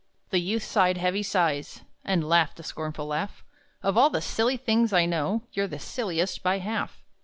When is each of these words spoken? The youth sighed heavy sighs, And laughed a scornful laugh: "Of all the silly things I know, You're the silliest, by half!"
The 0.31 0.39
youth 0.39 0.63
sighed 0.63 0.97
heavy 0.97 1.21
sighs, 1.21 1.81
And 2.03 2.27
laughed 2.27 2.59
a 2.59 2.63
scornful 2.63 3.05
laugh: 3.05 3.43
"Of 3.83 3.99
all 3.99 4.09
the 4.09 4.19
silly 4.19 4.57
things 4.57 4.91
I 4.93 5.05
know, 5.05 5.43
You're 5.51 5.67
the 5.67 5.77
silliest, 5.77 6.41
by 6.41 6.57
half!" 6.57 7.03